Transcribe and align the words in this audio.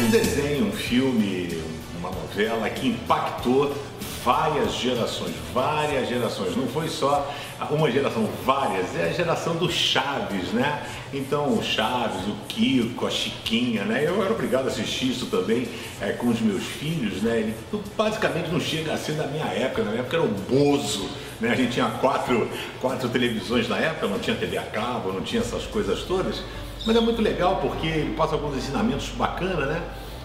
um 0.00 0.10
desenho, 0.10 0.66
um 0.66 0.72
filme, 0.72 1.60
uma 1.98 2.10
novela 2.10 2.70
que 2.70 2.88
impactou 2.88 3.74
várias 4.24 4.74
gerações, 4.74 5.34
várias 5.52 6.08
gerações. 6.08 6.56
Não 6.56 6.68
foi 6.68 6.88
só 6.88 7.34
uma 7.70 7.90
geração, 7.90 8.28
várias. 8.44 8.94
É 8.94 9.08
a 9.08 9.12
geração 9.12 9.56
do 9.56 9.70
Chaves, 9.70 10.52
né? 10.52 10.86
Então 11.12 11.52
o 11.52 11.62
Chaves, 11.62 12.28
o 12.28 12.36
Kiko, 12.46 13.06
a 13.06 13.10
Chiquinha, 13.10 13.84
né? 13.84 14.04
Eu 14.06 14.22
era 14.22 14.32
obrigado 14.32 14.66
a 14.66 14.68
assistir 14.68 15.10
isso 15.10 15.26
também 15.26 15.66
é, 16.00 16.12
com 16.12 16.28
os 16.28 16.40
meus 16.40 16.62
filhos, 16.62 17.20
né? 17.22 17.40
Ele 17.40 17.54
basicamente 17.96 18.50
não 18.50 18.60
chega 18.60 18.92
a 18.92 18.96
ser 18.96 19.12
da 19.12 19.26
minha 19.26 19.46
época. 19.46 19.82
Na 19.82 19.90
minha 19.90 20.02
época 20.02 20.16
era 20.16 20.24
o 20.24 20.28
Bozo, 20.28 21.08
né? 21.40 21.50
A 21.50 21.56
gente 21.56 21.72
tinha 21.72 21.90
quatro, 22.00 22.48
quatro 22.80 23.08
televisões 23.08 23.68
na 23.68 23.78
época, 23.78 24.06
não 24.06 24.20
tinha 24.20 24.36
TV 24.36 24.58
a 24.58 24.62
cabo, 24.62 25.12
não 25.12 25.22
tinha 25.22 25.42
essas 25.42 25.64
coisas 25.64 26.02
todas. 26.04 26.42
Mas 26.86 26.96
é 26.96 27.00
muito 27.00 27.20
legal 27.20 27.58
porque 27.60 27.86
ele 27.86 28.14
passa 28.14 28.34
alguns 28.34 28.56
ensinamentos 28.56 29.08
bacanas, 29.10 29.68
né? 29.68 29.82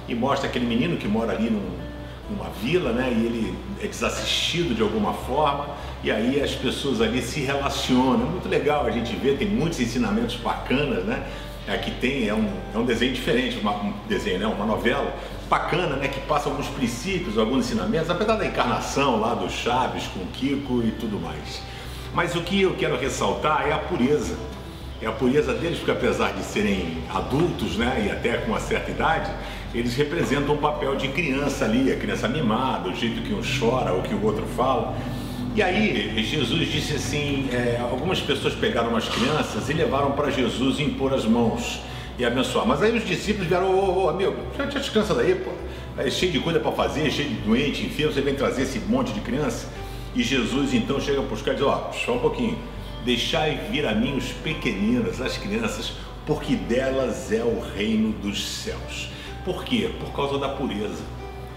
E 0.08 0.16
mostra 0.16 0.48
aquele 0.48 0.66
menino 0.66 0.98
que 0.98 1.08
mora 1.08 1.32
ali 1.32 1.50
num, 1.50 1.78
numa 2.30 2.50
vila, 2.62 2.92
né? 2.92 3.10
E 3.12 3.26
ele 3.26 3.58
é 3.82 3.88
desassistido 3.88 4.74
de 4.74 4.82
alguma 4.82 5.14
forma. 5.14 5.68
E 6.04 6.12
aí 6.12 6.42
as 6.42 6.52
pessoas 6.52 7.02
ali 7.02 7.22
se 7.22 7.42
relacionam. 7.42 8.28
É 8.28 8.30
muito 8.30 8.48
legal 8.48 8.86
a 8.86 8.92
gente 8.92 9.16
ver, 9.16 9.38
tem 9.38 9.48
muitos 9.48 9.80
ensinamentos 9.80 10.36
bacanas, 10.36 11.04
né? 11.06 11.26
Aqui 11.68 11.92
tem, 11.92 12.28
é 12.28 12.34
um, 12.34 12.50
é 12.76 12.78
um 12.78 12.84
desenho 12.84 13.14
diferente, 13.14 13.58
uma, 13.60 13.72
um 13.72 13.94
desenho, 14.10 14.38
né? 14.38 14.46
uma 14.46 14.66
novela 14.66 15.16
bacana, 15.50 15.96
né? 15.96 16.10
Que 16.10 16.20
passa 16.22 16.50
alguns 16.50 16.68
princípios, 16.68 17.38
alguns 17.38 17.66
ensinamentos, 17.66 18.10
apesar 18.10 18.36
da 18.36 18.46
encarnação 18.46 19.20
lá 19.20 19.34
do 19.34 19.50
Chaves 19.50 20.08
com 20.08 20.20
o 20.20 20.28
Kiko 20.28 20.84
e 20.84 20.92
tudo 20.92 21.18
mais. 21.20 21.62
Mas 22.14 22.36
o 22.36 22.42
que 22.42 22.62
eu 22.62 22.76
quero 22.76 22.98
ressaltar 22.98 23.66
é 23.68 23.72
a 23.72 23.78
pureza 23.78 24.36
é 25.04 25.08
a 25.08 25.12
pureza 25.12 25.54
deles, 25.54 25.78
porque 25.78 25.92
apesar 25.92 26.34
de 26.34 26.44
serem 26.44 27.00
adultos, 27.14 27.78
né, 27.78 28.06
e 28.08 28.12
até 28.12 28.38
com 28.38 28.52
uma 28.52 28.60
certa 28.60 28.90
idade, 28.90 29.32
eles 29.74 29.96
representam 29.96 30.56
um 30.56 30.58
papel 30.58 30.96
de 30.96 31.08
criança 31.10 31.66
ali, 31.66 31.92
a 31.92 31.96
criança 31.98 32.28
mimada, 32.28 32.90
o 32.90 32.96
jeito 32.96 33.22
que 33.22 33.34
um 33.34 33.42
chora, 33.42 33.94
o 33.94 34.02
que 34.02 34.14
o 34.14 34.24
outro 34.24 34.46
fala. 34.56 34.96
E 35.56 35.62
aí 35.62 36.24
Jesus 36.24 36.72
disse 36.72 36.96
assim, 36.96 37.50
é, 37.52 37.80
algumas 37.80 38.20
pessoas 38.20 38.56
pegaram 38.56 38.96
as 38.96 39.08
crianças 39.08 39.70
e 39.70 39.74
levaram 39.74 40.12
para 40.14 40.32
Jesus 40.32 40.80
impor 40.80 41.14
as 41.14 41.26
mãos 41.26 41.82
e 42.18 42.26
abençoar. 42.26 42.66
Mas 42.66 42.82
aí 42.82 42.96
os 42.96 43.06
discípulos 43.06 43.48
vieram, 43.48 43.70
ô, 43.70 43.80
ô, 43.80 44.06
ô 44.06 44.10
amigo, 44.10 44.36
já 44.58 44.64
as 44.66 44.90
crianças 44.90 45.16
daí, 45.18 45.36
pô, 45.36 45.52
é 45.98 46.10
cheio 46.10 46.32
de 46.32 46.40
coisa 46.40 46.60
para 46.60 46.72
fazer, 46.72 47.12
cheio 47.12 47.30
de 47.30 47.36
doente, 47.36 47.86
enfim, 47.86 48.06
você 48.06 48.22
vem 48.22 48.36
trazer 48.36 48.64
esse 48.64 48.80
monte 48.80 49.12
de 49.12 49.20
criança. 49.20 49.68
E 50.16 50.24
Jesus 50.24 50.74
então 50.74 51.00
chega 51.00 51.22
para 51.22 51.34
os 51.34 51.42
caras 51.42 51.60
e 51.60 51.64
diz, 51.64 51.72
ó, 51.72 51.92
só 51.92 52.14
um 52.14 52.20
pouquinho, 52.20 52.58
Deixai 53.04 53.58
vir 53.70 53.86
a 53.86 53.94
mim 53.94 54.16
os 54.16 54.32
pequeninos, 54.32 55.20
as 55.20 55.38
crianças, 55.38 55.94
porque 56.26 56.56
delas 56.56 57.32
é 57.32 57.44
o 57.44 57.60
reino 57.60 58.14
dos 58.14 58.46
céus. 58.46 59.10
Por 59.44 59.66
quê? 59.66 59.92
Por 60.00 60.14
causa 60.14 60.40
da 60.40 60.50
pureza. 60.50 61.04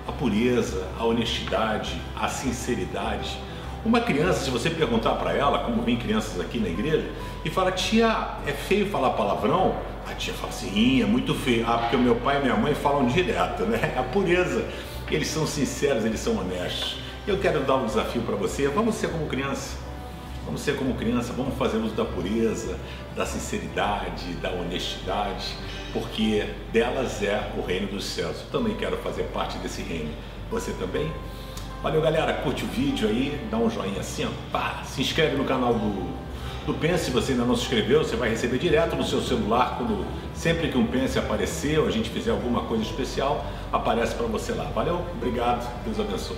A 0.08 0.12
pureza, 0.12 0.89
a 0.98 1.05
honestidade, 1.05 2.00
a 2.17 2.28
sinceridade. 2.28 3.39
Uma 3.84 4.00
criança, 4.00 4.44
se 4.44 4.50
você 4.50 4.69
perguntar 4.69 5.12
para 5.12 5.33
ela, 5.33 5.61
como 5.61 5.83
vem 5.83 5.97
crianças 5.97 6.41
aqui 6.41 6.58
na 6.58 6.69
igreja, 6.69 7.08
e 7.44 7.50
fala, 7.50 7.70
tia, 7.70 8.39
é 8.44 8.50
feio 8.50 8.91
falar 8.91 9.11
palavrão? 9.11 9.77
A 10.08 10.14
tia 10.14 10.34
fala 10.34 10.48
assim, 10.48 11.00
é 11.00 11.06
muito 11.06 11.33
feio. 11.33 11.64
Ah, 11.69 11.78
porque 11.78 11.94
o 11.94 12.00
meu 12.00 12.17
pai 12.17 12.39
e 12.39 12.42
minha 12.42 12.56
mãe 12.56 12.74
falam 12.74 13.06
direto, 13.06 13.62
né? 13.62 13.94
A 13.97 14.02
pureza. 14.02 14.67
Eles 15.08 15.28
são 15.28 15.47
sinceros, 15.47 16.05
eles 16.05 16.19
são 16.19 16.36
honestos. 16.36 16.98
Eu 17.24 17.39
quero 17.39 17.61
dar 17.61 17.77
um 17.77 17.86
desafio 17.86 18.22
para 18.22 18.34
você, 18.34 18.67
vamos 18.67 18.97
ser 18.97 19.11
como 19.11 19.27
criança. 19.27 19.86
Vamos 20.47 20.61
ser 20.61 20.77
como 20.77 20.94
criança, 20.94 21.33
vamos 21.33 21.58
fazer 21.58 21.77
uso 21.78 21.94
da 21.94 22.05
pureza, 22.05 22.78
da 23.16 23.27
sinceridade, 23.27 24.33
da 24.34 24.50
honestidade, 24.52 25.56
porque 25.92 26.47
delas 26.72 27.20
é 27.20 27.52
o 27.58 27.62
reino 27.62 27.89
dos 27.89 28.05
céus. 28.05 28.36
Eu 28.42 28.61
também 28.61 28.77
quero 28.77 28.97
fazer 28.98 29.24
parte 29.24 29.58
desse 29.58 29.83
reino. 29.83 30.12
Você 30.51 30.70
também? 30.74 31.11
Valeu, 31.83 32.01
galera. 32.01 32.33
Curte 32.33 32.64
o 32.64 32.68
vídeo 32.68 33.08
aí, 33.08 33.39
dá 33.51 33.57
um 33.57 33.68
joinha 33.68 34.01
assim, 34.01 34.27
pá, 34.52 34.83
se 34.84 35.01
inscreve 35.01 35.36
no 35.36 35.45
canal 35.45 35.74
do, 35.74 36.14
do 36.64 36.74
Pense. 36.74 37.07
Se 37.07 37.11
você 37.11 37.33
ainda 37.33 37.45
não 37.45 37.57
se 37.57 37.63
inscreveu, 37.63 38.05
você 38.05 38.14
vai 38.14 38.28
receber 38.28 38.58
direto 38.58 38.95
no 38.95 39.05
seu 39.05 39.20
celular 39.20 39.77
quando 39.77 40.07
sempre 40.33 40.68
que 40.68 40.78
um 40.78 40.86
Pense 40.86 41.18
aparecer 41.18 41.80
ou 41.80 41.89
a 41.89 41.90
gente 41.90 42.08
fizer 42.08 42.30
alguma 42.30 42.63
coisa 42.63 42.84
especial, 42.84 43.45
aparece 43.73 44.14
para 44.14 44.27
você 44.27 44.52
lá. 44.52 44.64
Valeu, 44.67 45.05
obrigado, 45.17 45.68
Deus 45.84 45.98
abençoe. 45.98 46.36